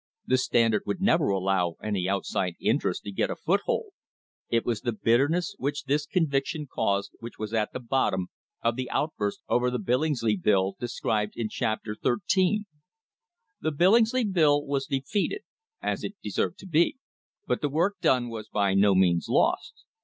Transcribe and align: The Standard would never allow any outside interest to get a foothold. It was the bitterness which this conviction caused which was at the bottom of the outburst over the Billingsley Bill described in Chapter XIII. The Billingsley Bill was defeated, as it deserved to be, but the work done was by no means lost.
The 0.25 0.39
Standard 0.39 0.81
would 0.87 0.99
never 0.99 1.27
allow 1.27 1.75
any 1.83 2.09
outside 2.09 2.55
interest 2.59 3.03
to 3.03 3.11
get 3.11 3.29
a 3.29 3.35
foothold. 3.35 3.91
It 4.49 4.65
was 4.65 4.81
the 4.81 4.93
bitterness 4.93 5.53
which 5.59 5.83
this 5.83 6.07
conviction 6.07 6.65
caused 6.65 7.11
which 7.19 7.37
was 7.37 7.53
at 7.53 7.71
the 7.71 7.79
bottom 7.79 8.29
of 8.63 8.75
the 8.77 8.89
outburst 8.89 9.43
over 9.47 9.69
the 9.69 9.77
Billingsley 9.77 10.41
Bill 10.41 10.73
described 10.79 11.33
in 11.35 11.49
Chapter 11.49 11.95
XIII. 12.01 12.65
The 13.59 13.71
Billingsley 13.71 14.23
Bill 14.23 14.65
was 14.65 14.87
defeated, 14.87 15.43
as 15.83 16.03
it 16.03 16.15
deserved 16.23 16.57
to 16.61 16.65
be, 16.67 16.97
but 17.45 17.61
the 17.61 17.69
work 17.69 17.97
done 18.01 18.27
was 18.29 18.47
by 18.49 18.73
no 18.73 18.95
means 18.95 19.27
lost. 19.29 19.85